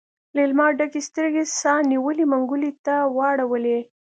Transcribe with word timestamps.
ليلما 0.35 0.67
ډکې 0.77 1.01
سترګې 1.09 1.43
سا 1.59 1.73
نيولي 1.91 2.25
منګلي 2.31 2.71
ته 2.85 2.95
واړولې. 3.17 3.79